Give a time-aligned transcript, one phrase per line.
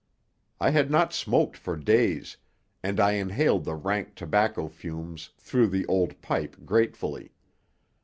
[0.59, 2.37] I had not smoked for days,
[2.81, 7.33] and I inhaled the rank tobacco fumes through the old pipe gratefully.